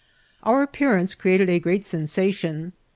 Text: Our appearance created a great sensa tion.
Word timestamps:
Our 0.41 0.63
appearance 0.63 1.13
created 1.13 1.47
a 1.47 1.59
great 1.59 1.83
sensa 1.83 2.33
tion. 2.33 2.73